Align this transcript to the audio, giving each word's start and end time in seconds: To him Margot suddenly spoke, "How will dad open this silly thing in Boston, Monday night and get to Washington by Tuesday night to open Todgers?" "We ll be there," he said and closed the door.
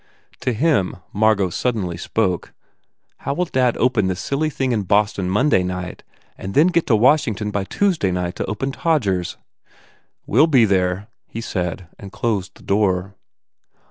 To 0.39 0.51
him 0.51 0.97
Margot 1.13 1.51
suddenly 1.51 1.95
spoke, 1.95 2.53
"How 3.17 3.35
will 3.35 3.45
dad 3.45 3.77
open 3.77 4.07
this 4.07 4.19
silly 4.19 4.49
thing 4.49 4.71
in 4.71 4.81
Boston, 4.81 5.29
Monday 5.29 5.61
night 5.61 6.01
and 6.39 6.55
get 6.73 6.87
to 6.87 6.95
Washington 6.95 7.51
by 7.51 7.65
Tuesday 7.65 8.09
night 8.11 8.35
to 8.37 8.45
open 8.45 8.71
Todgers?" 8.71 9.37
"We 10.25 10.39
ll 10.39 10.47
be 10.47 10.65
there," 10.65 11.07
he 11.27 11.39
said 11.39 11.87
and 11.99 12.11
closed 12.11 12.55
the 12.55 12.63
door. 12.63 13.13